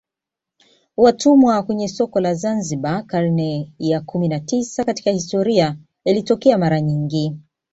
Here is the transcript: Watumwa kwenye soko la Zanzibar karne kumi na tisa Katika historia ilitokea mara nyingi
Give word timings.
Watumwa 0.97 1.63
kwenye 1.63 1.87
soko 1.87 2.19
la 2.19 2.33
Zanzibar 2.33 3.05
karne 3.07 3.73
kumi 4.05 4.27
na 4.27 4.39
tisa 4.39 4.83
Katika 4.83 5.11
historia 5.11 5.77
ilitokea 6.05 6.57
mara 6.57 6.81
nyingi 6.81 7.37